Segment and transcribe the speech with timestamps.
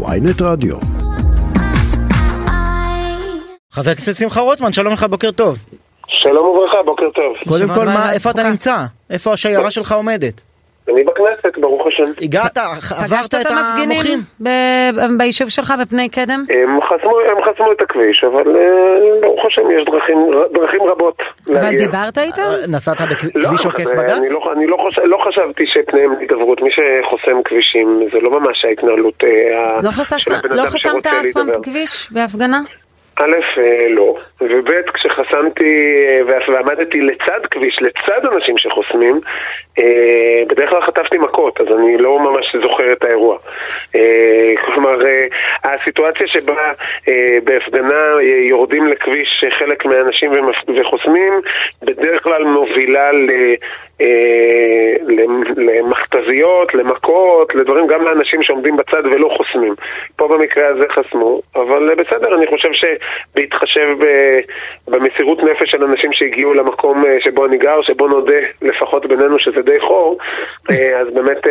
[0.00, 0.76] ויינט רדיו.
[3.72, 5.58] חבר הכנסת שמחה רוטמן, שלום לך, בוקר טוב.
[6.08, 7.48] שלום וברכה, בוקר טוב.
[7.48, 8.50] קודם כל, מה איפה אתה?
[8.50, 8.84] נמצא?
[9.10, 10.40] איפה השיירה שלך עומדת?
[10.88, 12.04] אני בכנסת, ברוך השם.
[12.22, 12.58] הגעת,
[13.04, 14.18] עברת את המוחים?
[15.18, 16.44] ביישוב שלך בפני קדם?
[16.50, 18.62] הם חסמו, הם חסמו את הכביש, אבל אה,
[19.22, 20.18] ברוך השם יש דרכים,
[20.54, 21.16] דרכים רבות
[21.48, 21.78] אבל להגיע.
[21.78, 22.42] דיברת איתם?
[22.42, 24.18] אה, נסעת לא, בכביש עוקף זה- בג"ץ?
[24.18, 26.62] אני, לא, אני לא, חושב, לא חשבתי שפניהם להידברות.
[26.62, 31.10] מי שחוסם כבישים זה לא ממש ההתנהלות אה, לא של הבן לא אדם חסמת שרוצה
[31.10, 31.48] אף פעם.
[31.62, 32.60] כביש בהפגנה?
[33.16, 39.20] א', אה, לא, וב', כשחסמתי אה, ועמדתי לצד כביש, לצד אנשים שחוסמים,
[39.78, 43.38] אה, בדרך כלל חטפתי מכות, אז אני לא ממש זוכר את האירוע.
[44.64, 44.98] כלומר,
[45.82, 46.72] הסיטואציה שבה
[47.08, 50.30] אה, בהפגנה אה, יורדים לכביש חלק מהאנשים
[50.76, 51.32] וחוסמים,
[51.82, 53.30] בדרך כלל מובילה ל...
[54.00, 59.74] אה, למ- למכתזיות, למכות, לדברים, גם לאנשים שעומדים בצד ולא חוסמים.
[60.16, 63.88] פה במקרה הזה חסמו, אבל אה, בסדר, אני חושב שבהתחשב
[64.88, 69.80] במסירות נפש של אנשים שהגיעו למקום שבו אני גר, שבו נודה, לפחות בינינו שזה די
[69.80, 70.18] חור,
[71.00, 71.46] אז באמת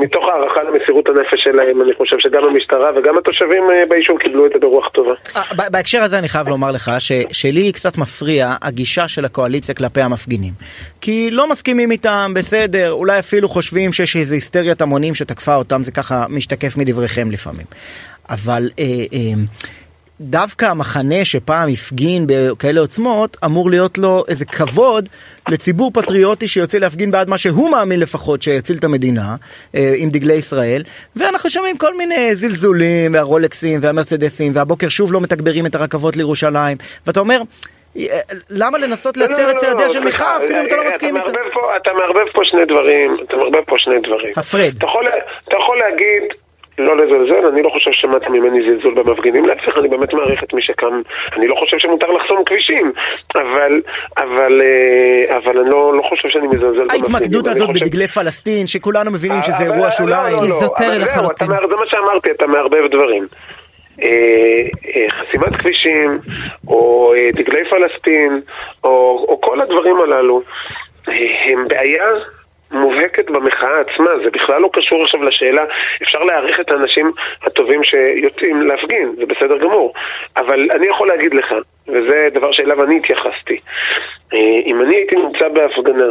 [0.00, 4.58] מתוך הערכה למסירות הנפש שלהם, אני חושב שגם המשטרה וגם התושבים ביישוב קיבלו את זה
[4.60, 5.12] ברוח טובה.
[5.36, 10.00] אה, בהקשר הזה אני חייב לומר לך ש- שלי קצת מפריע הגישה של הקואליציה כלפי
[10.00, 10.52] המפגינים.
[11.00, 15.90] כי לא מסכימים איתם, בסדר, אולי אפילו חושבים שיש איזו היסטריית המונים שתקפה אותם, זה
[15.90, 17.66] ככה משתקף מדבריכם לפעמים.
[18.30, 19.18] אבל אה, אה,
[20.20, 25.08] דווקא המחנה שפעם הפגין בכאלה עוצמות, אמור להיות לו איזה כבוד
[25.48, 29.36] לציבור פטריוטי שיוצא להפגין בעד מה שהוא מאמין לפחות שיציל את המדינה,
[29.74, 30.82] אה, עם דגלי ישראל,
[31.16, 37.20] ואנחנו שומעים כל מיני זלזולים, והרולקסים, והמרצדסים, והבוקר שוב לא מתגברים את הרכבות לירושלים, ואתה
[37.20, 37.40] אומר,
[37.96, 38.20] אה,
[38.50, 40.88] למה לנסות לא, לייצר לא, את לא, צעדיה של מחאה אפילו אם אתה לא אה,
[40.88, 41.30] מסכים איתה?
[41.82, 44.32] אתה מערבב פה שני דברים, אתה מערבב פה שני דברים.
[44.36, 44.76] הפרד.
[45.48, 46.22] אתה יכול להגיד,
[46.78, 50.62] לא לזלזל, אני לא חושב ששמעת ממני זלזול במפגינים, להפך, אני באמת מעריך את מי
[50.62, 51.00] שקם,
[51.36, 52.92] אני לא חושב שמותר לחסום כבישים,
[53.34, 53.80] אבל,
[54.18, 57.14] אבל, אה, אבל אני לא, לא חושב שאני מזלזל במפגינים.
[57.14, 60.36] ההתמקדות הזאת חושב- בדגלי פלסטין, שכולנו מבינים שזה אבל- אירוע לא, שוליים.
[60.36, 60.60] לא, לא,
[61.48, 63.26] מער- זה מה שאמרתי, אתה מערבב דברים.
[64.02, 64.08] אה,
[64.96, 66.18] אה, חסימת כבישים,
[66.68, 68.40] או דגלי פלסטין,
[68.84, 68.90] או,
[69.28, 70.42] או כל הדברים הללו,
[71.44, 72.04] הם בעיה
[72.70, 75.64] מובהקת במחאה עצמה, זה בכלל לא קשור עכשיו לשאלה,
[76.02, 77.12] אפשר להעריך את האנשים
[77.42, 79.94] הטובים שיוצאים להפגין, זה בסדר גמור,
[80.36, 81.54] אבל אני יכול להגיד לך,
[81.88, 83.60] וזה דבר שאליו אני התייחסתי,
[84.32, 86.06] אה, אם אני הייתי נמצא בהפגנה,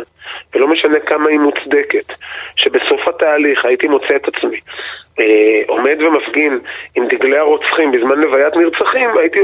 [0.55, 2.13] ולא משנה כמה היא מוצדקת,
[2.55, 4.59] שבסוף התהליך הייתי מוצא את עצמי
[5.19, 6.59] אה, עומד ומפגין
[6.95, 9.39] עם דגלי הרוצחים בזמן לוויית נרצחים, הייתי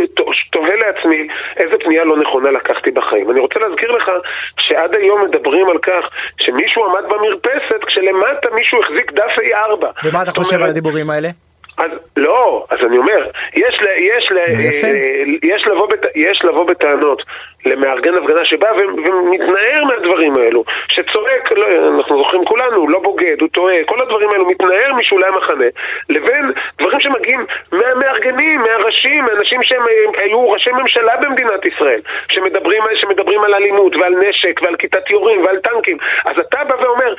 [0.51, 1.27] תוהה לעצמי
[1.57, 3.31] איזה פנייה לא נכונה לקחתי בחיים.
[3.31, 4.11] אני רוצה להזכיר לך
[4.57, 9.85] שעד היום מדברים על כך שמישהו עמד במרפסת כשלמטה מישהו החזיק דף A4.
[10.03, 11.29] ומה אתה חושב על אומרת, הדיבורים האלה?
[11.77, 14.37] אז לא, אז אני אומר, יש, ל, יש, ל.
[14.37, 14.45] אה,
[15.43, 17.23] יש, לבוא בת, יש לבוא בטענות
[17.65, 23.49] למארגן הפגנה שבא ו- ומתנער מהדברים האלו, שצועק, לא, אנחנו זוכרים כולנו, לא בוגד, הוא
[23.49, 25.65] טועה, כל הדברים האלו מתנער משולי המחנה,
[26.09, 33.41] לבין דברים שמגיעים מהמארגנים, מהראשים, מאנשים שהם אה, היו ראשי ממשלה במדינת ישראל, שמדברים, שמדברים
[33.43, 37.13] על אלימות ועל נשק ועל כיתת יורים ועל טנקים, אז אתה בא ואומר,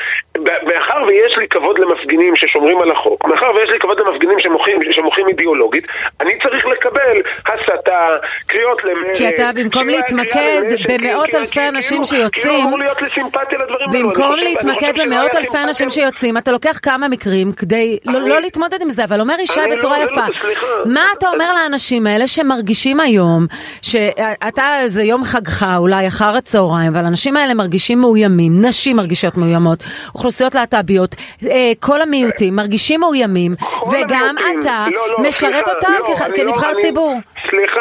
[0.63, 5.29] מאחר ויש לי כבוד למפגינים ששומרים על החוק, מאחר ויש לי כבוד למפגינים שמוחים, שמוחים
[5.29, 5.85] אידיאולוגית,
[6.21, 7.99] אני צריך לקבל הסתה,
[8.47, 9.15] קריאות למרד.
[9.17, 13.91] כי אתה במקום להתמקד במאות אלפי אנשים כאילו שיוצאים, אמור להיות לי סימפתיה לדברים האלו.
[13.93, 15.59] אני במקום להתמקד במאות אלפי.
[15.59, 19.61] אנשים שיוצאים, אתה לוקח כמה מקרים כדי לא- לא להתמודד עם זה, אבל אומר ישי
[19.61, 20.93] אני בצורה לא- יפה, לא.
[20.95, 23.47] מה אתה אומר לאנשים האלה שמרגישים היום,
[23.83, 29.79] שאתה, זה יום חגך אולי אחר הצהריים, אבל האנשים האלה מרגישים מאוימים, נשים מרגישות מאוימות,
[30.15, 31.15] אוכלוסיות להט"ביות,
[31.51, 33.97] אה, כל המיעוטים מרגישים מאוימים, כל
[34.35, 34.61] וגם.
[34.61, 37.15] אתה לא, לא, משרת סליחה, אותם לא, אני כנבחר לא- אני- ציבור.
[37.51, 37.81] סליחה,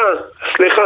[0.56, 0.82] סליחה.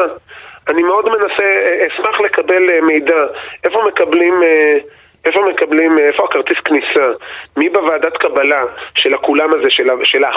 [0.68, 3.16] אני מאוד מנסה, אה, אשמח לקבל אה, מידע.
[3.64, 4.42] איפה מקבלים...
[4.42, 4.78] אה,
[5.26, 7.06] איפה מקבלים, איפה הכרטיס כניסה?
[7.56, 8.60] מי בוועדת קבלה
[8.94, 10.36] של הכולם הזה של, שלך?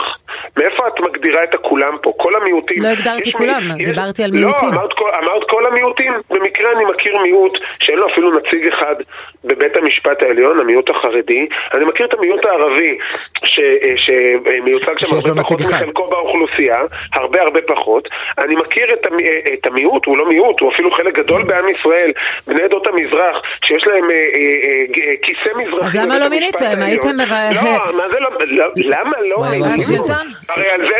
[0.57, 2.09] מאיפה את מגדירה את הכולם פה?
[2.17, 2.83] כל המיעוטים.
[2.83, 4.69] לא הגדרתי יש כולם, מי- דיברתי על לא, מיעוטים.
[4.69, 6.13] אמרת, כל- אמרת כל המיעוטים?
[6.29, 8.95] במקרה אני מכיר מיעוט שאין לו אפילו נציג אחד
[9.43, 11.47] בבית המשפט העליון, המיעוט החרדי.
[11.73, 12.97] אני מכיר את המיעוט הערבי
[13.45, 13.59] ש,
[13.95, 15.61] שמיוצג שם הרבה פחות.
[15.61, 16.77] מחלקו באוכלוסייה,
[17.13, 18.09] הרבה הרבה פחות.
[18.37, 22.11] אני מכיר את, המי, את המיעוט, הוא לא מיעוט, הוא אפילו חלק גדול בעם ישראל,
[22.47, 24.21] בני עדות המזרח, שיש להם אה, אה,
[24.69, 24.78] אה,
[25.21, 25.85] כיסא מזרחי.
[25.85, 26.81] אז למה לא מיניתם?
[26.81, 29.75] הייתם לא, מה זה לא, לא- למה לא מינינו?
[29.77, 30.27] גזען.
[30.49, 30.95] הרי על זה,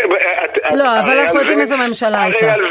[0.75, 2.45] לא, אבל אנחנו יודעים איזה ממשלה הייתה.
[2.45, 2.61] הרי על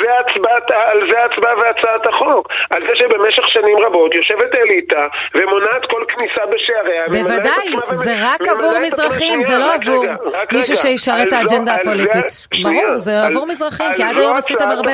[1.11, 2.49] זה ההצבעה והצעת החוק.
[2.71, 7.23] על זה שבמשך שנים רבות יושבת אליטה ומונעת כל כניסה בשעריה.
[7.23, 10.05] בוודאי, זה רק עבור מזרחים, זה לא עבור
[10.53, 12.49] מישהו שישרת את האג'נדה הפוליטית.
[12.63, 14.93] ברור, זה עבור מזרחים, כי עד היום עשיתם הרבה.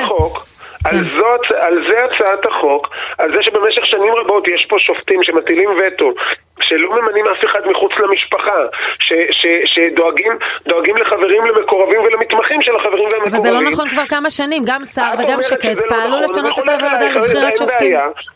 [0.85, 1.17] על, כן.
[1.17, 6.13] זאת, על זה הצעת החוק, על זה שבמשך שנים רבות יש פה שופטים שמטילים וטו
[6.61, 8.57] שלא ממנים אף אחד מחוץ למשפחה,
[8.99, 13.33] ש, ש, שדואגים לחברים, למקורבים ולמתמחים של החברים והמקורבים.
[13.33, 16.59] אבל זה לא נכון כבר כמה שנים, גם סער וגם שקד לא פעלו נכון, לשנות
[16.59, 17.93] את הוועדה לבחירת שופטים.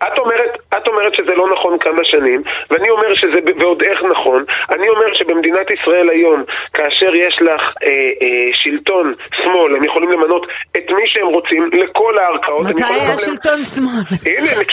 [0.08, 4.44] את אומרת, את אומרת שזה לא נכון כמה שנים, ואני אומר שזה ועוד איך נכון.
[4.72, 6.44] אני אומר שבמדינת ישראל היום,
[6.74, 7.90] כאשר יש לך אה,
[8.22, 12.66] אה, שלטון שמאל, הם יכולים למנות את מי שהם רוצים לכל הערכאות.
[12.66, 14.04] מתי היה שלטון שמאל?
[14.26, 14.64] הנה,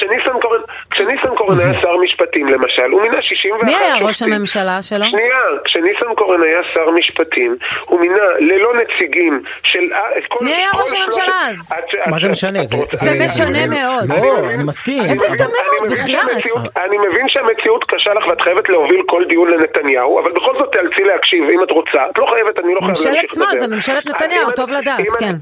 [0.90, 5.04] כשניסנקורן היה שר משפטים למשל, הוא מינה 61 מי היה ראש הממשלה שלו?
[5.04, 7.56] שנייה, כשניסנקורן היה שר משפטים,
[7.86, 9.80] הוא מינה ללא נציגים של...
[10.40, 11.72] מי היה ראש הממשלה אז?
[12.06, 12.58] מה זה משנה?
[12.92, 14.08] זה משנה מאוד.
[14.08, 15.02] לא, אני מסכים.
[15.02, 16.28] איזה תמימות, בחייאת.
[16.76, 21.02] אני מבין שהמציאות קשה לך ואת חייבת להוביל כל דיון לנתניהו, אבל בכל זאת תאלצי
[21.04, 22.00] להקשיב אם את רוצה.
[22.10, 23.16] את לא חייבת, אני לא חייב להמשיך לדבר.
[23.16, 25.34] ממשלת שמאל, זה ממשלת נתניהו, טוב לדעת, כן.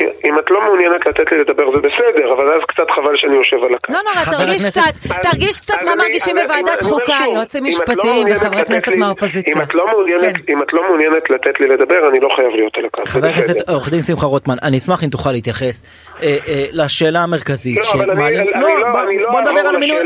[0.00, 3.56] אם את לא מעוניינת לתת לי לדבר זה בסדר, אבל אז קצת חבל שאני יושב
[3.56, 3.92] על הקו.
[3.92, 4.92] לא נורא, תרגיש קצת,
[5.22, 9.54] תרגיש קצת מה מרגישים בוועדת חוקה, יועצים לא משפטיים וחברי כנסת מהאופוזיציה.
[9.54, 9.60] כן.
[10.48, 13.02] אם את לא מעוניינת לתת לי לדבר, אני לא חייב להיות על הקו.
[13.06, 15.82] חבר הכנסת עורך דין שמחה רוטמן, אני אשמח אם תוכל להתייחס
[16.22, 17.78] אה, אה, לשאלה המרכזית.
[17.94, 18.04] לא,
[18.54, 19.98] לא, בוא נדבר על המינוי.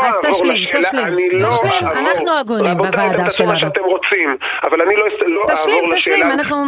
[0.00, 1.06] אז תשלים, תשלים.
[1.82, 3.52] אנחנו הגונים בוועדה שלנו.
[4.64, 5.54] אבל אני לא אעבור לשאלה.
[5.54, 6.64] תשלים, תשלים, אנחנו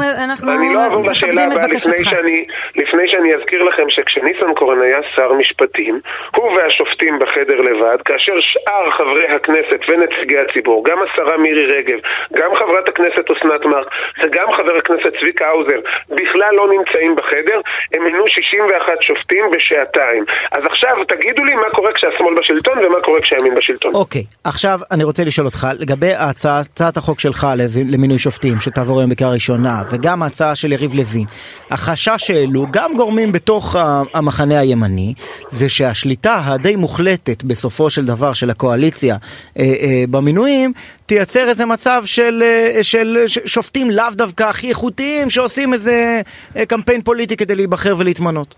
[1.00, 1.79] מכבדים את בקשתך.
[1.88, 2.44] לפני שאני,
[2.76, 6.00] לפני שאני אזכיר לכם שכשניסנקורן היה שר משפטים,
[6.36, 11.98] הוא והשופטים בחדר לבד, כאשר שאר חברי הכנסת ונציגי הציבור, גם השרה מירי רגב,
[12.36, 13.88] גם חברת הכנסת אסנת מארק
[14.22, 15.80] וגם חבר הכנסת צביקה האוזר,
[16.10, 17.60] בכלל לא נמצאים בחדר,
[17.94, 20.24] הם מינו 61 שופטים בשעתיים.
[20.52, 23.94] אז עכשיו תגידו לי מה קורה כשהשמאל בשלטון ומה קורה כשהימין בשלטון.
[23.94, 27.46] אוקיי, okay, עכשיו אני רוצה לשאול אותך, לגבי הצעת החוק שלך
[27.92, 31.24] למינוי שופטים שתעבור היום בקריאה ראשונה, וגם ההצעה של יריב לוין,
[31.70, 33.76] החשש שהעלו גם גורמים בתוך
[34.14, 35.14] המחנה הימני
[35.48, 39.16] זה שהשליטה הדי מוחלטת בסופו של דבר של הקואליציה
[39.58, 40.72] אה, אה, במינויים
[41.06, 46.20] תייצר איזה מצב של, אה, של שופטים לאו דווקא הכי איכותיים שעושים איזה
[46.68, 48.54] קמפיין פוליטי כדי להיבחר ולהתמנות.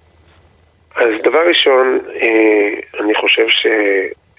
[0.96, 1.98] אז דבר ראשון,
[3.00, 3.66] אני חושב ש...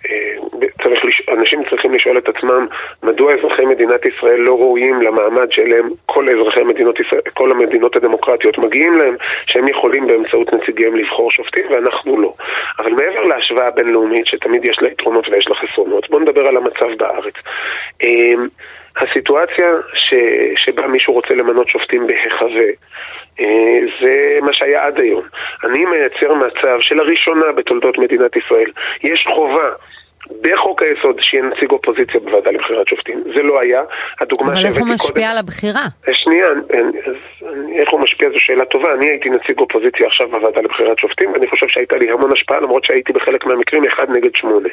[0.10, 0.36] אה,
[0.84, 1.00] צריך,
[1.32, 2.68] אנשים צריכים לשאול את עצמם
[3.04, 8.58] מדוע אזרחי מדינת ישראל לא ראויים למעמד שאליהם כל אזרחי מדינות ישראל, כל המדינות הדמוקרטיות
[8.58, 9.16] מגיעים להם,
[9.46, 12.34] שהם יכולים באמצעות נציגיהם לבחור שופטים ואנחנו לא.
[12.80, 16.98] אבל מעבר להשוואה הבינלאומית, שתמיד יש לה יתרונות ויש לה חסרונות, בואו נדבר על המצב
[16.98, 17.34] בארץ.
[18.04, 18.34] אה,
[18.98, 20.14] הסיטואציה ש,
[20.56, 22.66] שבה מישהו רוצה למנות שופטים בהיחווה
[24.02, 25.24] זה מה שהיה עד היום.
[25.64, 28.72] אני מייצר מצב שלראשונה בתולדות מדינת ישראל
[29.04, 29.70] יש חובה
[30.42, 33.24] בחוק היסוד שיהיה נציג אופוזיציה בוועדה לבחירת שופטים.
[33.36, 33.82] זה לא היה.
[34.22, 35.86] הדוגמה אבל איך הוא משפיע על הבחירה?
[36.08, 36.48] אה, שנייה,
[37.76, 38.94] איך הוא משפיע זו שאלה טובה.
[38.94, 42.86] אני הייתי נציג אופוזיציה עכשיו בוועדה לבחירת שופטים, ואני חושב שהייתה לי המון השפעה, למרות
[42.86, 44.70] שהייתי בחלק מהמקרים אחד נגד שמונה.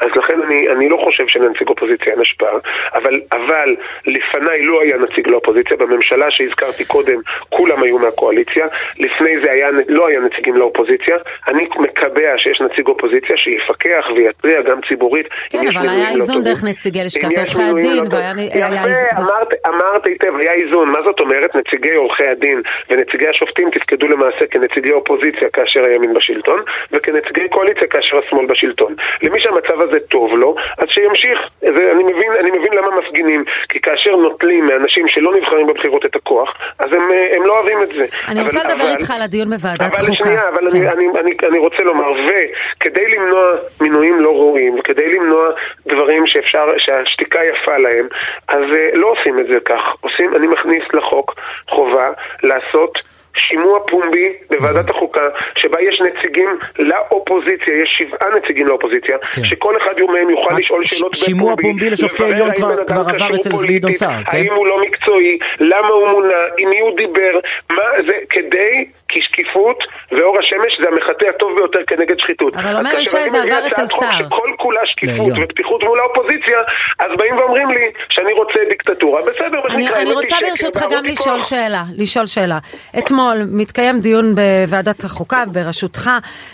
[0.00, 2.52] אז לכן אני, אני לא חושב שלנציג אופוזיציה אין השפעה,
[2.94, 5.76] אבל, אבל לפניי לא היה נציג לאופוזיציה.
[5.76, 8.66] בממשלה שהזכרתי קודם, כולם היו מהקואליציה.
[8.98, 11.16] לפני זה היה, לא היה נציגים לאופוזיציה.
[11.48, 15.26] אני מקבע שיש נציג אופוזיציה שיפקח ויתריע גם ציבורית.
[15.50, 19.26] כן, אבל היה לא איזון דרך נציגי לשכת עורכי הדין, לא והיה איזון.
[19.66, 20.88] אמרת היטב, היה איזון.
[20.88, 21.56] מה זאת אומרת?
[21.56, 26.60] נציגי עורכי הדין ונציגי השופטים תפקדו למעשה כנציגי אופוזיציה כאשר הימין בשלטון,
[26.92, 28.94] וכנציגי קואליציה כאשר השמאל בשלטון.
[29.22, 31.40] למי שהמצב הזה טוב לו, אז שימשיך.
[31.60, 36.16] זה, אני, מבין, אני מבין למה מפגינים, כי כאשר נוטלים מאנשים שלא נבחרים בבחירות את
[36.16, 37.02] הכוח, אז הם,
[37.36, 38.06] הם לא אוהבים את זה.
[38.28, 40.24] אני רוצה לדבר איתך על הדיון בוועדת אבל חוקה.
[40.24, 40.76] שנייה, אבל כן.
[40.76, 43.44] אני, אני, אני, אני רוצה לומר, וכדי למנוע
[43.80, 45.48] מינויים לא ראויים, וכדי למנוע
[45.86, 48.08] דברים שאפשר, שהשתיקה יפה להם,
[48.48, 49.82] אז uh, לא עושים את זה כך.
[50.00, 51.34] עושים, אני מכניס לחוק
[51.68, 52.10] חובה
[52.42, 52.98] לעשות
[53.38, 55.22] שימוע פומבי בוועדת החוקה,
[55.56, 59.44] שבה יש נציגים לאופוזיציה, יש שבעה נציגים לאופוזיציה, כן.
[59.44, 61.16] שכל אחד מהם יוכל לשאול שאלות בפומבי.
[61.16, 64.36] שימוע פומבי לשופטי עליון כבר, כבר עבר אצל גדעון סער, כן?
[64.36, 67.38] האם הוא לא מקצועי, למה הוא מונה, עם מי הוא דיבר,
[67.70, 72.54] מה זה, כדי כי שקיפות ואור השמש זה המחטא הטוב ביותר כנגד שחיתות.
[72.54, 74.18] אבל אומר ישי זה עבר אצל שר.
[74.18, 76.58] שכל כולה שקיפות ופתיחות מול האופוזיציה,
[76.98, 79.22] אז באים ואומרים לי שאני רוצה דיקטטורה.
[79.22, 82.58] בסדר, אני, אני רוצה ברשותך גם לשאול שאלה, לשאול שאלה.
[82.98, 86.10] אתמול מתקיים דיון בוועדת החוקה בראשותך,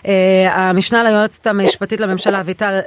[0.07, 0.13] אה,
[0.55, 2.81] המשנה ליועצת המשפטית לממשלה אביטל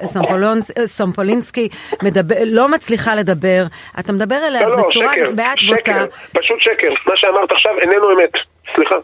[0.86, 1.70] סומפולינסקי
[2.04, 3.64] מדבר, לא מצליחה לדבר,
[4.00, 5.32] אתה מדבר אליה לא, לא, בצורה שקר,
[5.68, 6.06] בוטה.
[6.34, 8.34] פשוט שקר, מה שאמרת עכשיו איננו אמת,
[8.76, 8.96] סליחה.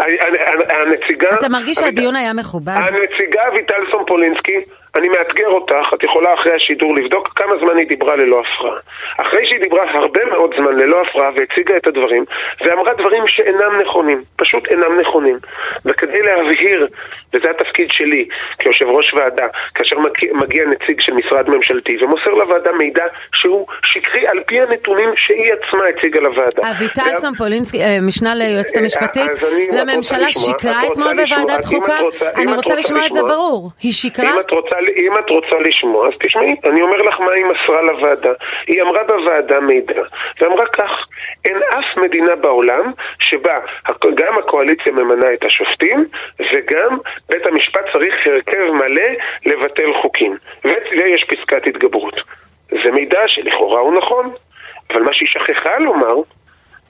[0.00, 1.28] הנציגה...
[1.38, 2.72] אתה מרגיש שהדיון היה מכובד?
[2.76, 4.60] הנציגה אביטל סומפולינסקי
[4.96, 8.78] אני מאתגר אותך, את יכולה אחרי השידור לבדוק כמה זמן היא דיברה ללא הפרעה.
[9.16, 12.24] אחרי שהיא דיברה הרבה מאוד זמן ללא הפרעה והציגה את הדברים,
[12.64, 15.38] ואמרה דברים שאינם נכונים, פשוט אינם נכונים.
[15.84, 16.86] וכדי להבהיר,
[17.34, 18.28] וזה התפקיד שלי
[18.58, 19.96] כיושב ראש ועדה, כאשר
[20.32, 23.04] מגיע נציג של משרד ממשלתי ומוסר לוועדה מידע
[23.34, 26.70] שהוא שקרי על פי הנתונים שהיא עצמה הציגה לוועדה.
[26.70, 29.30] אביטל סמפולינסקי, אה, משנה ליועצת אה, המשפטית,
[29.72, 31.98] לממשלה שקרה אתמול בוועדת חוקה?
[32.36, 33.70] אני רוצה לשמוע את זה ברור.
[33.82, 34.34] היא שקרה?
[34.96, 38.32] אם את רוצה לשמוע, אז תשמעי, אני אומר לך מה היא מסרה לוועדה.
[38.66, 40.02] היא אמרה בוועדה מידע,
[40.40, 41.06] ואמרה כך,
[41.44, 43.58] אין אף מדינה בעולם שבה
[44.14, 46.08] גם הקואליציה ממנה את השופטים,
[46.40, 49.08] וגם בית המשפט צריך הרכב מלא
[49.46, 50.36] לבטל חוקים.
[50.64, 52.20] ויש פסקת התגברות.
[52.84, 54.32] זה מידע שלכאורה הוא נכון,
[54.90, 56.14] אבל מה שהיא שכחה לומר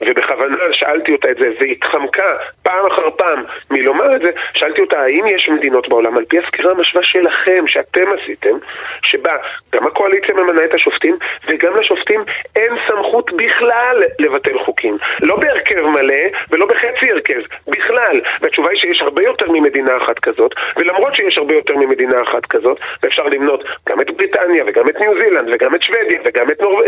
[0.01, 5.27] ובכוונה שאלתי אותה את זה, והתחמקה פעם אחר פעם מלומר את זה, שאלתי אותה האם
[5.27, 8.57] יש מדינות בעולם, על פי הסקירה המשווה שלכם, שאתם עשיתם,
[9.03, 9.33] שבה
[9.75, 11.17] גם הקואליציה ממנה את השופטים,
[11.49, 12.23] וגם לשופטים
[12.55, 14.97] אין סמכות בכלל לבטל חוקים.
[15.21, 18.21] לא בהרכב מלא ולא בחצי הרכב, בכלל.
[18.41, 22.79] והתשובה היא שיש הרבה יותר ממדינה אחת כזאת, ולמרות שיש הרבה יותר ממדינה אחת כזאת,
[23.03, 26.81] ואפשר למנות גם את בריטניה, וגם את ניו זילנד, וגם את שוודיה, וגם את, נור...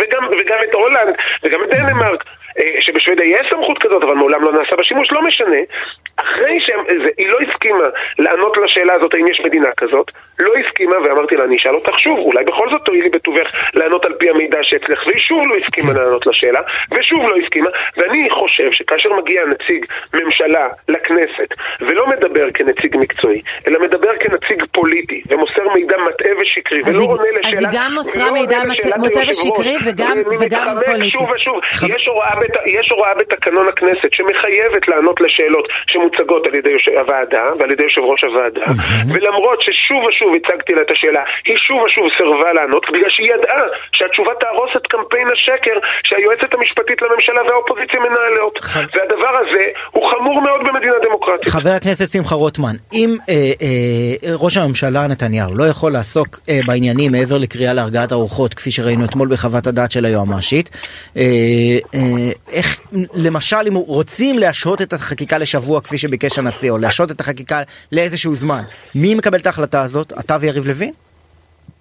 [0.00, 2.24] וגם, וגם את הולנד, וגם את דנמרק.
[2.60, 5.60] אה, שבשוודיה יש סמכות כזאת, אבל מעולם לא נעשה בשימוש, לא משנה.
[6.16, 7.88] אחרי שהיא לא הסכימה
[8.18, 12.18] לענות לשאלה הזאת האם יש מדינה כזאת, לא הסכימה, ואמרתי לה, אני אשאל אותך שוב,
[12.18, 16.00] אולי בכל זאת תואילי בטובך לענות על פי המידע שאצלך, והיא שוב לא הסכימה כן.
[16.00, 16.60] לענות לשאלה,
[16.94, 19.84] ושוב לא הסכימה, ואני חושב שכאשר מגיע נציג
[20.14, 21.50] ממשלה לכנסת,
[21.80, 27.58] ולא מדבר כנציג מקצועי, אלא מדבר כנציג פוליטי, ומוסר מידע מטעה ושקרי, ולא עונה לשאלה...
[27.58, 28.58] אז היא גם מוסרה מידע
[28.98, 31.10] מטעה ושקרי וגם, וגם פוליטי.
[31.10, 36.70] שוב ושוב, יש הוראה בת, יש הוראה בתקנון הכנסת שמחייבת לענות לשאלות שמוצגות על ידי
[36.98, 38.66] הוועדה ועל ידי יושב ראש הוועדה,
[39.14, 43.62] ולמרות ששוב ושוב הצגתי לה את השאלה, היא שוב ושוב סירבה לענות, בגלל שהיא ידעה
[43.92, 48.58] שהתשובה תהרוס את קמפיין השקר שהיועצת המשפטית לממשלה והאופוזיציה מנהלות.
[48.94, 51.48] והדבר הזה הוא חמור מאוד במדינה דמוקרטית.
[51.48, 57.12] חבר הכנסת שמחה רוטמן, אם אה, אה, ראש הממשלה נתניהו לא יכול לעסוק אה, בעניינים
[57.12, 60.70] מעבר לקריאה להרגעת הרוחות, כפי שראינו אתמול בחוות הדעת של היועמ"שית,
[61.16, 61.22] אה,
[61.94, 62.00] אה,
[62.52, 62.80] איך,
[63.14, 67.60] למשל, אם רוצים להשהות את החקיקה לשבוע כפי שביקש הנשיא, או להשהות את החקיקה
[67.92, 68.62] לאיזשהו זמן,
[68.94, 70.12] מי מקבל את ההחלטה הזאת?
[70.20, 70.92] אתה ויריב לוין?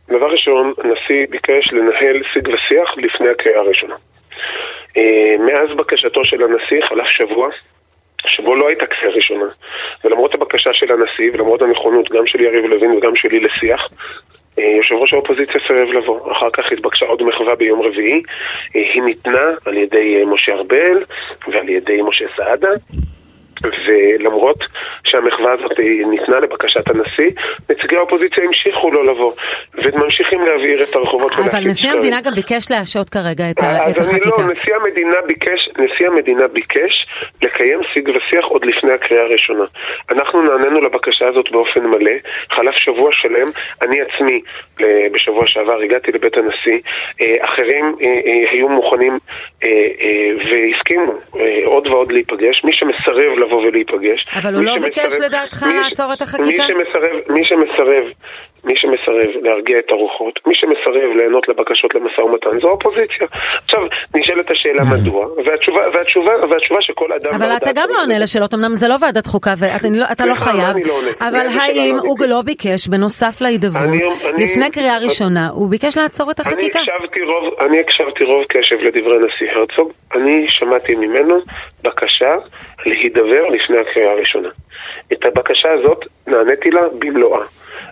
[0.10, 3.96] דבר ראשון, הנשיא ביקש לנהל שיג ושיח לפני הקריאה הראשונה.
[4.98, 7.50] אה, מאז בקשתו של הנשיא חלף שבוע
[8.26, 9.46] שבו לא הייתה קריאה ראשונה.
[10.04, 13.88] ולמרות הבקשה של הנשיא ולמרות הנכונות גם של יריב לוין וגם שלי לשיח,
[14.58, 16.32] יושב ראש האופוזיציה סירב לבוא.
[16.32, 18.22] אחר כך התבקשה עוד מחווה ביום רביעי.
[18.76, 21.04] אה, היא ניתנה על ידי אה, משה ארבל
[21.48, 22.70] ועל ידי משה סעדה.
[23.64, 24.58] ולמרות
[25.04, 27.32] שהמחווה הזאת ניתנה לבקשת הנשיא,
[27.70, 29.34] נציגי האופוזיציה המשיכו לא לבוא,
[29.74, 34.02] וממשיכים להבעיר את הרחובות אבל נשיא המדינה גם ביקש להשעות כרגע את, אז את החקיקה.
[34.02, 37.08] אז אני לא, נשיא המדינה ביקש, נשיא המדינה ביקש
[37.44, 39.66] לקיים שיג ושיח עוד לפני הקריאה הראשונה.
[40.12, 42.12] אנחנו נענינו לבקשה הזאת באופן מלא,
[42.50, 43.48] חלף שבוע שלם,
[43.82, 44.42] אני עצמי
[45.12, 46.80] בשבוע שעבר הגעתי לבית הנשיא,
[47.22, 49.18] אה, אחרים אה, אה, היו מוכנים
[50.50, 51.14] והסכימו
[51.66, 54.26] עוד ועוד להיפגש, מי שמסרב לבוא ולהיפגש.
[54.36, 56.48] אבל הוא לא ביקש לדעתך לעצור את החקיקה?
[56.48, 58.04] מי שמסרב, מי שמסרב
[58.64, 63.28] מי שמסרב להרגיע את הרוחות, מי שמסרב ליהנות לבקשות למשא ומתן זו האופוזיציה.
[63.64, 63.82] עכשיו,
[64.16, 67.34] נשאלת השאלה מדוע, והתשובה, והתשובה, והתשובה שכל אדם...
[67.36, 69.88] אבל אתה גם לא עונה לשאלות, אמנם זה לא ועדת חוקה ואתה
[70.26, 75.70] לא, לא חייב, לא אבל האם הוא לא ביקש, בנוסף להידברות, לפני קריאה ראשונה, הוא
[75.70, 76.80] ביקש לעצור את החקיקה?
[77.60, 81.36] אני הקשבתי רוב קשב לדברי נשיא הרצוג, אני שמעתי ממנו
[81.84, 82.36] בקשה
[82.86, 84.50] להידבר לפני הקריאה הראשונה.
[85.14, 87.44] את הבקשה הזאת נעניתי לה במלואה.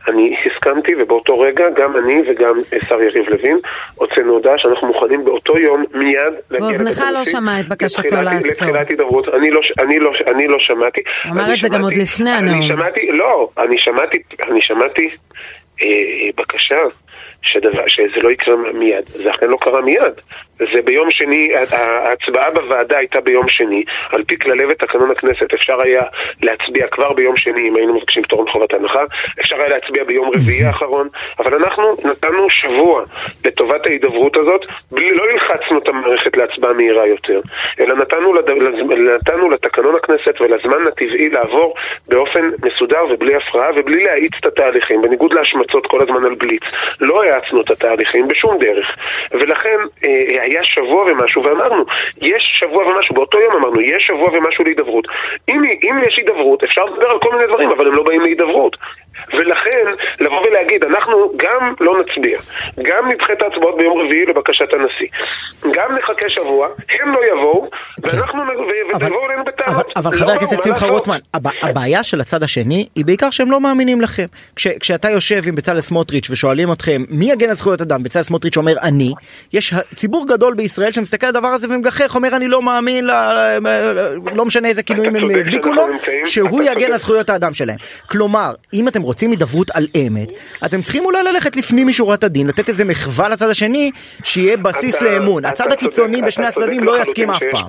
[0.07, 2.55] אני הסכמתי, ובאותו רגע גם אני וגם
[2.89, 3.57] שר יריב לוין
[3.95, 8.51] הוצאנו הודעה שאנחנו מוכנים באותו יום מיד להגיע ואוזנך לא שמע את בקשתו לעצור.
[8.51, 11.01] לתחילת הידברות, אני לא, אני לא, אני לא שמעתי.
[11.31, 12.61] אמר את זה גם עוד לפני הנאום.
[12.61, 14.17] אני שמעתי, לא, אני שמעתי,
[14.49, 15.09] אני שמעתי
[15.83, 15.87] אה,
[16.37, 16.79] בקשה
[17.41, 19.05] שדבר, שזה לא יקרה מיד.
[19.07, 20.15] זה אכן לא קרה מיד.
[20.59, 26.01] זה ביום שני, ההצבעה בוועדה הייתה ביום שני, על פי כללי ותקנון הכנסת אפשר היה
[26.43, 29.03] להצביע כבר ביום שני אם היינו מבקשים פטור מחובת הנחה,
[29.39, 31.07] אפשר היה להצביע ביום רביעי האחרון,
[31.39, 33.03] אבל אנחנו נתנו שבוע
[33.45, 37.41] לטובת ההידברות הזאת, בלי, לא הלחצנו את המערכת להצבעה מהירה יותר,
[37.79, 38.51] אלא נתנו, לד...
[39.15, 41.73] נתנו לתקנון הכנסת ולזמן הטבעי לעבור
[42.07, 46.63] באופן מסודר ובלי הפרעה ובלי להאיץ את התהליכים, בניגוד להשמצות כל הזמן על בליץ.
[47.01, 48.95] לא האצנו את התהליכים בשום דרך,
[49.31, 51.83] ולכן אה, היה שבוע ומשהו, ואמרנו,
[52.21, 55.05] יש שבוע ומשהו, באותו יום אמרנו, יש שבוע ומשהו להידברות.
[55.49, 58.77] אם, אם יש הידברות, אפשר לדבר על כל מיני דברים, אבל הם לא באים להידברות.
[59.33, 59.85] ולכן,
[60.19, 62.39] לבוא ולהגיד, אנחנו גם לא נצביע,
[62.77, 65.07] גם נדחה את ההצבעות ביום רביעי לבקשת הנשיא,
[65.73, 67.69] גם נחכה שבוע, הם לא יבואו,
[68.03, 68.43] ואנחנו
[68.95, 69.85] ותבואו אלינו בטענות.
[69.95, 71.17] אבל חבר הכנסת שמחה רוטמן,
[71.61, 74.25] הבעיה של הצד השני היא בעיקר שהם לא מאמינים לכם.
[74.55, 78.73] כשאתה יושב עם בצלאל סמוטריץ' ושואלים אתכם מי יגן על זכויות אדם, בצלאל סמוטריץ' אומר
[78.83, 79.13] אני,
[79.53, 83.05] יש ציבור גדול בישראל שמסתכל על הדבר הזה ומגחך, אומר אני לא מאמין,
[84.35, 85.87] לא משנה איזה כינויים הם הדביקו לו,
[86.25, 87.77] שהוא יגן על זכויות האדם שלהם.
[88.09, 90.31] כלומר, אם אתם רוצים הידברות על אמת,
[90.65, 93.91] אתם צריכים אולי ללכת לפנים משורת הדין, לתת איזה מחווה לצד השני,
[94.23, 95.45] שיהיה בסיס לאמון.
[95.45, 97.67] הצד הקיצוני בשני הצדדים לא יסכים אף פעם,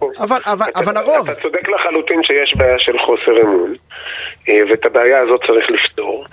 [0.77, 1.31] אבל הרוב...
[1.31, 3.75] אתה צודק לחלוטין שיש בעיה של חוסר אמון.
[4.49, 6.25] אה, ואת הבעיה הזאת צריך לפתור.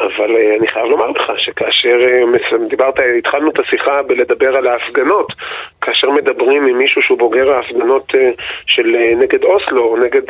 [0.00, 5.32] אבל אה, אני חייב לומר לך שכאשר אה, דיברת, התחלנו את השיחה בלדבר על ההפגנות,
[5.82, 8.12] כאשר מדברים עם מישהו שהוא בוגר ההפגנות
[8.66, 8.86] של
[9.16, 10.22] נגד אוסלו או נגד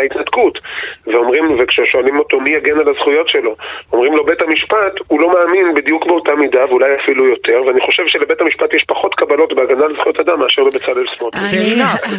[0.00, 0.58] ההתנתקות,
[1.06, 3.56] ואומרים, וכששואלים אותו מי יגן על הזכויות שלו,
[3.92, 8.02] אומרים לו בית המשפט, הוא לא מאמין בדיוק באותה מידה ואולי אפילו יותר, ואני חושב
[8.06, 11.44] שלבית המשפט יש פחות קבלות בהגנה על זכויות אדם מאשר לבצלאל סמוטריץ'.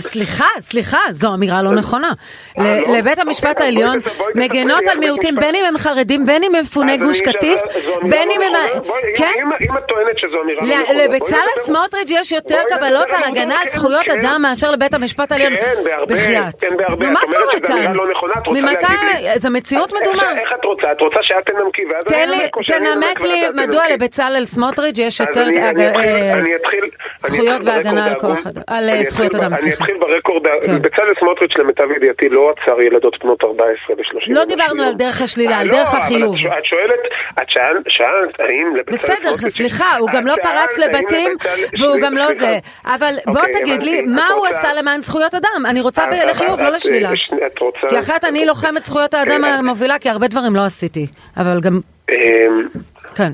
[0.12, 2.12] סליחה, סליחה, זו אמירה לא נכונה.
[2.58, 2.64] לא?
[2.98, 3.98] לבית המשפט אוקיי, העליון
[4.36, 7.62] מגנות על מיעוטים, בין אם הם חרדים, בין אם הם מפוני גוש קטיף,
[8.02, 8.82] בין אם לא הם...
[9.16, 9.34] כן?
[9.62, 11.04] אם את טוענת שזו אמירה לא נכונה...
[11.04, 14.12] לבצלאל סמוטריץ' יש יותר קבלות על הגנה על זכויות כן.
[14.12, 15.54] אדם מאשר לבית המשפט העליון.
[15.56, 16.16] כן, בהרבה.
[16.60, 17.10] כן, בהרבה.
[17.10, 17.94] מה קורה כאן?
[18.48, 18.86] ממתי...
[19.36, 20.40] זו מציאות מדומה.
[20.40, 20.92] איך את רוצה?
[20.92, 25.72] את רוצה שאת תנמקי ואז אני אנמק תנמק לי מדוע לבצלאל סמוטריץ' יש יותר אה,
[27.18, 28.06] זכויות בהגנה
[28.68, 29.54] על על זכויות אדם.
[29.54, 30.44] אני אתחיל ברקורד,
[30.82, 34.26] בצלאל סמוטריץ' למיטב ידיעתי לא עצר ילדות בנות 14 ו-30.
[34.28, 36.36] לא דיברנו על דרך השלילה, על אה, דרך לא, החיוב.
[36.36, 37.00] את שואלת,
[37.42, 37.50] את
[37.90, 39.36] שאלת האם לבצלאל סמוטריץ'...
[39.36, 41.32] בסדר, סליחה, הוא גם לא פרץ לבתים
[41.80, 42.55] והוא גם לא זה.
[42.86, 45.66] אבל בוא אוקיי, תגיד לי, מה הוא עשה למען זכויות אדם?
[45.70, 47.10] אני רוצה לחיוב, לא לשלילה.
[47.90, 51.08] כי אחרת אני לוחמת זכויות האדם כן, המובילה, כי הרבה דברים לא עשיתי.
[51.38, 51.80] אבל גם...
[53.16, 53.32] כן.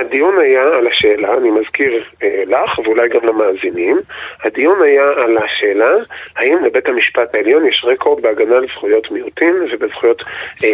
[0.00, 4.00] הדיון היה על השאלה, אני מזכיר אה, לך ואולי גם למאזינים,
[4.44, 5.90] הדיון היה על השאלה
[6.36, 10.22] האם לבית המשפט העליון יש רקורד בהגנה על זכויות מיעוטים ובזכויות
[10.64, 10.68] אה,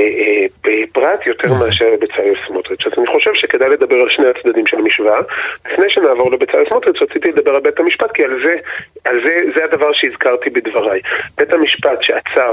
[0.67, 1.53] אה, פרט יותר.
[1.53, 2.87] מאשר לבצלאל סמוטריץ'.
[2.87, 5.21] אז אני חושב שכדאי לדבר על שני הצדדים של המשוואה.
[5.73, 8.55] לפני שנעבור לבצלאל סמוטריץ' רציתי לדבר על בית המשפט כי על זה,
[9.05, 11.01] על זה, זה הדבר שהזכרתי בדבריי.
[11.39, 12.51] בית המשפט שעצר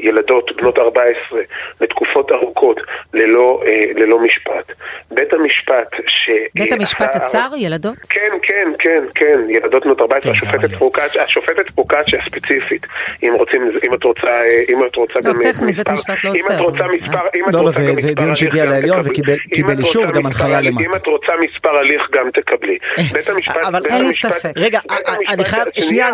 [0.00, 1.40] ילדות בנות 14
[1.80, 2.80] לתקופות ארוכות
[3.14, 3.62] ללא,
[3.94, 4.72] ללא משפט.
[5.10, 6.30] בית המשפט ש...
[6.54, 7.96] בית המשפט עצר ילדות?
[8.10, 12.86] כן, כן, כן, כן, ילדות בנות 14, השופטת פרוקצ'ה, השופטת פרוקצ'ה ספציפית,
[13.22, 16.40] אם רוצים, אם את רוצה, אם את רוצה לא, גם טכנית, בית המשפט לא עוצר.
[16.40, 19.78] אם את רוצה מספר, אם את לא, רוצה גם מספר זה דיון שהגיע לעליון וקיבל
[19.78, 20.84] אישור וגם הנחיה למטה.
[20.84, 22.78] אם את רוצה מספר הליך גם תקבלי.
[23.12, 23.56] בית המשפט...
[23.90, 24.50] אין לי ספק.
[24.56, 24.80] רגע,
[25.28, 26.08] אני חייב, שנייה,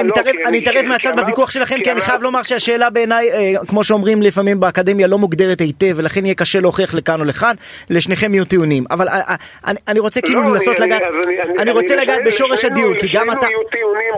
[0.46, 4.60] אני מתערב מהצד בוויכוח שלכם כי אני חייב לומר שהשאלה בעיניי, אה, כמו שאומרים לפעמים
[4.60, 7.54] באקדמיה, לא מוגדרת היטב, ולכן יהיה קשה להוכיח לכאן או לכאן,
[7.90, 8.84] לשניכם יהיו טיעונים.
[8.90, 9.34] אבל אה, אה,
[9.66, 13.08] אני, אני רוצה כאילו לא, לנסות לגעת, אני, אני, אני רוצה לגעת בשורש הדיון, כי
[13.12, 13.46] גם אתה,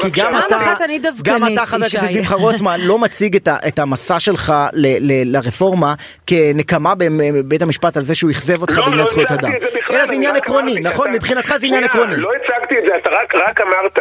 [0.00, 0.74] כי גם אתה,
[1.22, 5.94] גם אתה חבר הכנסת שמחה רוטמן, לא מציג את, המסע שלך ל, ל, לרפורמה
[6.26, 9.50] כנקמה בבית המשפט על זה שהוא אכזב אותך לא, בעניין לא זכויות אדם.
[9.90, 11.12] אלא זה עניין עקרוני, נכון?
[11.12, 12.16] מבחינתך זה עניין עקרוני.
[12.16, 13.10] לא הצגתי את זה, אתה
[13.48, 13.98] רק אמרת.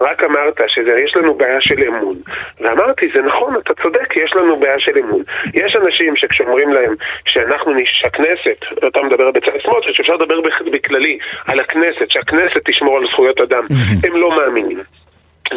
[0.00, 2.16] רק אמרת שיש לנו בעיה של אמון.
[2.60, 5.22] ואמרתי, זה נכון, אתה צודק, יש לנו בעיה של אמון.
[5.54, 10.40] יש אנשים שכשאומרים להם שאנחנו, שהכנסת, אתה מדבר בצד סמוטריץ', אפשר לדבר
[10.72, 13.66] בכללי על הכנסת, שהכנסת תשמור על זכויות אדם,
[14.04, 14.80] הם לא מאמינים.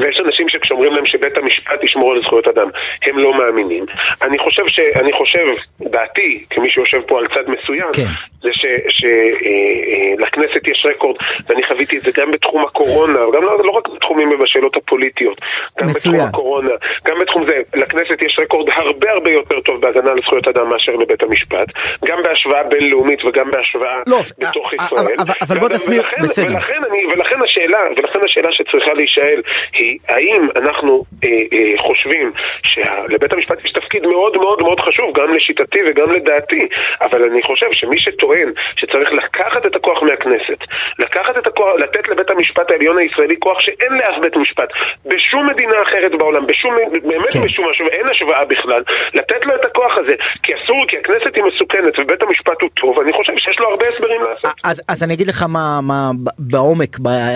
[0.02, 2.69] ויש אנשים שכשאומרים להם שבית המשפט ישמור על זכויות אדם,
[3.06, 3.86] הם לא מאמינים.
[4.21, 5.45] אני חושב, ש, אני חושב,
[5.82, 8.04] דעתי, כמי שיושב פה על צד מסוים, כן.
[8.41, 8.49] זה
[8.89, 11.15] שלכנסת אה, אה, יש רקורד,
[11.49, 15.41] ואני חוויתי את זה גם בתחום הקורונה, גם לא, לא רק בתחומים ובשאלות הפוליטיות,
[15.80, 16.15] גם מצוין.
[16.15, 16.71] בתחום הקורונה,
[17.06, 20.91] גם בתחום זה, לכנסת יש רקורד הרבה הרבה יותר טוב בהגנה על זכויות אדם מאשר
[20.91, 21.67] לבית המשפט,
[22.06, 25.15] גם בהשוואה בינלאומית וגם בהשוואה לא, בתוך אה, ישראל.
[25.19, 26.56] אבל, אבל בוא תסביר, בסדר.
[26.56, 29.41] ולכן, ולכן, השאלה, ולכן השאלה שצריכה להישאל
[29.73, 32.31] היא האם אנחנו אה, אה, חושבים
[32.63, 36.67] שלבית המשפט יש תפקיד מאוד מאוד מאוד חשוב, גם לשיטתי וגם לדעתי,
[37.01, 40.59] אבל אני חושב שמי שטוען טוען שצריך לקחת את הכוח מהכנסת,
[40.99, 44.69] לקחת את הכוח, לתת לבית המשפט העליון הישראלי כוח שאין לאף בית משפט
[45.05, 47.41] בשום מדינה אחרת בעולם, בשום, באמת כן.
[47.45, 48.83] בשום משהו, ואין השוואה בכלל,
[49.13, 52.99] לתת לו את הכוח הזה, כי אסור, כי הכנסת היא מסוכנת ובית המשפט הוא טוב,
[52.99, 54.51] אני חושב שיש לו הרבה הסברים לעשות.
[54.63, 56.88] אז, אז אני אגיד לך מה, מה בעומק,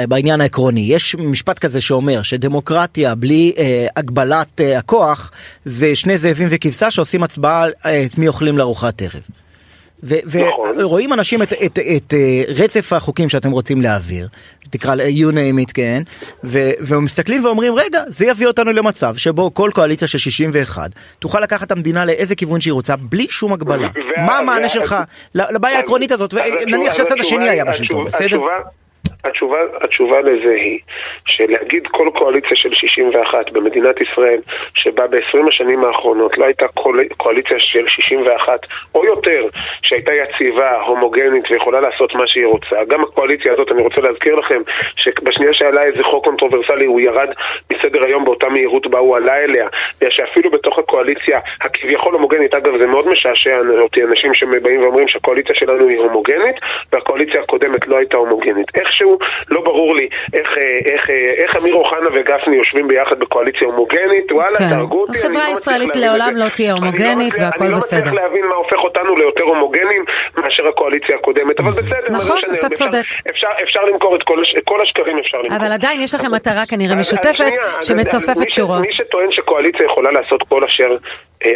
[0.07, 5.31] בעניין העקרוני, יש משפט כזה שאומר שדמוקרטיה בלי אה, הגבלת אה, הכוח
[5.65, 9.21] זה שני זאבים וכבשה שעושים הצבעה אה, את מי אוכלים לארוחת ערב.
[10.03, 10.75] נכון.
[10.79, 14.27] ורואים אנשים את, את, את, את אה, רצף החוקים שאתם רוצים להעביר,
[14.69, 16.03] תקרא you name it כן,
[16.79, 21.71] ומסתכלים ואומרים רגע זה יביא אותנו למצב שבו כל קואליציה של 61 תוכל לקחת את
[21.71, 23.87] המדינה לאיזה כיוון שהיא רוצה בלי שום הגבלה.
[24.25, 24.95] מה המענה שלך
[25.35, 28.39] לבעיה העקרונית הזאת ונניח שהצד השני היה בשלטון בסדר?
[29.23, 30.79] התשובה, התשובה לזה היא
[31.25, 34.39] שלהגיד כל קואליציה של 61 במדינת ישראל
[34.73, 36.65] שבה ב-20 השנים האחרונות לא הייתה
[37.17, 38.59] קואליציה של 61
[38.95, 39.47] או יותר
[39.81, 44.61] שהייתה יציבה, הומוגנית ויכולה לעשות מה שהיא רוצה גם הקואליציה הזאת, אני רוצה להזכיר לכם
[44.95, 47.29] שבשנייה שעלה איזה חוק קונטרוברסלי הוא ירד
[47.73, 49.67] מסדר היום באותה מהירות בה הוא עלה אליה
[50.09, 55.87] שאפילו בתוך הקואליציה הכביכול הומוגנית, אגב זה מאוד משעשע אותי אנשים שבאים ואומרים שהקואליציה שלנו
[55.87, 56.55] היא הומוגנית
[56.93, 58.67] והקואליציה הקודמת לא הייתה הומוגנית.
[58.75, 59.12] איכשהו
[59.49, 64.31] לא ברור לי איך, אה, איך, אה, איך אמיר אוחנה וגפני יושבים ביחד בקואליציה הומוגנית,
[64.31, 64.69] וואלה, כן.
[64.69, 65.19] תהרגו אותי.
[65.19, 67.65] החברה הישראלית לעולם לא תהיה לא הומוגנית לא והכל בסדר.
[67.65, 70.03] אני לא מצליח להבין מה הופך אותנו ליותר הומוגנים
[70.37, 72.11] מאשר הקואליציה הקודמת, אבל בסדר.
[72.11, 73.03] נכון, אתה צודק.
[73.29, 75.57] אפשר, אפשר למכור את כל, כל השקרים, אפשר למכור.
[75.57, 78.81] אבל עדיין יש לכם מטרה כנראה משותפת שמצופפת שורות.
[78.81, 80.97] מי שטוען שקואליציה יכולה לעשות כל אשר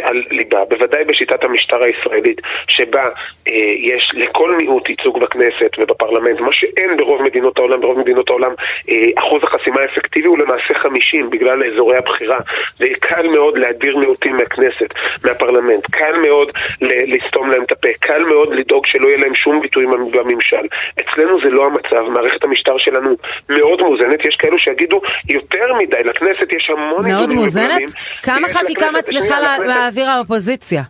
[0.02, 3.04] על ליבה, בוודאי בשיטת המשטר הישראלית, שבה
[3.48, 8.52] אה, יש לכל מיעוט ייצוג בכנסת ובפרלמנט, מה שאין ברוב מדינות העולם, ברוב מדינות העולם
[8.90, 12.38] אה, אחוז החסימה האפקטיבי הוא למעשה 50 בגלל אזורי הבחירה,
[12.80, 14.88] וקל מאוד להדיר מיעוטים מהכנסת,
[15.24, 19.86] מהפרלמנט, קל מאוד לסתום להם את הפה, קל מאוד לדאוג שלא יהיה להם שום ביטוי
[19.86, 20.66] בממשל.
[21.00, 23.16] אצלנו זה לא המצב, מערכת המשטר שלנו
[23.48, 27.08] מאוד מאוזנת, יש כאלו שיגידו יותר מדי, לכנסת יש המון...
[27.08, 27.82] מאוד מאוזנת?
[28.22, 29.38] כמה חקיקה מצליחה.
[29.78, 30.82] להעביר האופוזיציה?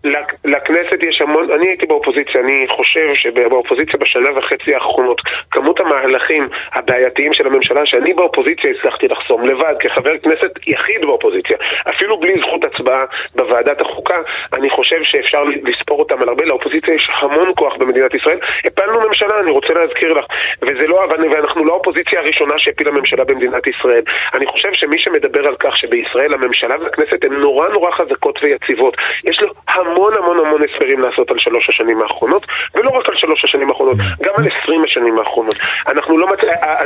[0.44, 5.20] לכנסת יש המון, אני הייתי באופוזיציה, אני חושב שבאופוזיציה בשנה וחצי האחרונות,
[5.50, 11.56] כמות המהלכים הבעייתיים של הממשלה שאני באופוזיציה הצלחתי לחסום לבד, כחבר כנסת יחיד באופוזיציה,
[11.88, 14.18] אפילו בלי זכות הצבעה בוועדת החוקה,
[14.52, 19.38] אני חושב שאפשר לספור אותם על הרבה, לאופוזיציה יש המון כוח במדינת ישראל, הפלנו ממשלה,
[19.40, 20.24] אני רוצה להזכיר לך,
[20.62, 24.02] וזה לא, ואנחנו לא האופוזיציה הראשונה שהפילה ממשלה במדינת ישראל.
[24.34, 28.96] אני חושב שמי שמדבר על כך שבישראל הממשלה והכנסת הן נורא נורא חזקות ויציבות יציבות.
[29.24, 33.44] יש לו המון המון המון הסברים לעשות על שלוש השנים האחרונות, ולא רק על שלוש
[33.44, 35.56] השנים האחרונות, גם על עשרים השנים האחרונות.
[35.88, 36.38] אנחנו לא מצ...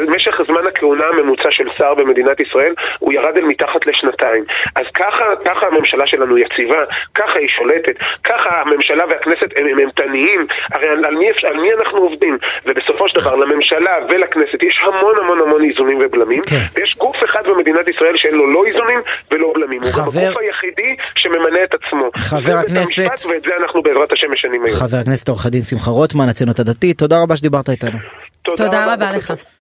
[0.09, 4.44] משך זמן הכהונה הממוצע של שר במדינת ישראל, הוא ירד אל מתחת לשנתיים.
[4.74, 10.88] אז ככה, ככה הממשלה שלנו יציבה, ככה היא שולטת, ככה הממשלה והכנסת הם אימתניים, הרי
[10.88, 12.38] על, על, מי, על מי אנחנו עובדים?
[12.66, 16.57] ובסופו של דבר, לממשלה ולכנסת יש המון המון המון איזונים ובלמים, כן.
[16.74, 19.00] ויש גוף אחד במדינת ישראל שאין לו לא איזונים
[19.31, 19.83] ולא בלמים.
[19.83, 20.02] חבר...
[20.02, 22.11] הוא גם הגוף היחידי שממנה את עצמו.
[22.16, 23.03] חבר הכנסת...
[23.29, 24.77] ואת זה אנחנו בעזרת השם משנים היום.
[24.79, 27.99] חבר הכנסת עורך הדין שמחה רוטמן, הציונות הדתית, תודה רבה שדיברת איתנו.
[28.42, 29.33] תודה, תודה רבה לך.